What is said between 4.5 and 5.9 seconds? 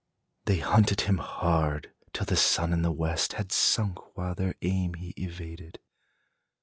aim he evaded.